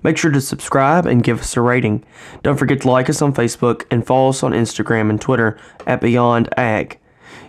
Make 0.03 0.19
sure 0.19 0.31
to 0.31 0.43
subscribe 0.43 1.07
and 1.07 1.23
give 1.23 1.41
us 1.41 1.57
a 1.57 1.63
rating. 1.63 2.05
Don't 2.43 2.59
forget 2.59 2.83
to 2.83 2.91
like 2.91 3.09
us 3.09 3.23
on 3.23 3.33
Facebook 3.33 3.87
and 3.91 4.07
follow 4.07 4.29
us 4.29 4.43
on 4.43 4.53
Instagram 4.53 5.09
and 5.09 5.19
Twitter 5.19 5.59
at 5.87 6.03
Beyond 6.03 6.51
Ag. 6.59 6.99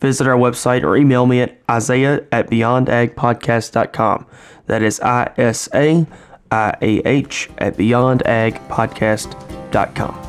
visit 0.00 0.28
our 0.28 0.38
website 0.38 0.84
or 0.84 0.96
email 0.96 1.26
me 1.26 1.40
at 1.40 1.60
isaiah 1.68 2.24
at 2.30 2.48
beyondagpodcast.com. 2.48 4.26
That 4.66 4.82
is 4.82 5.00
I 5.00 5.32
S 5.36 5.68
A 5.74 6.06
I 6.50 6.74
A 6.80 7.02
H 7.06 7.50
at 7.58 7.76
beyondagpodcast.com. 7.76 10.27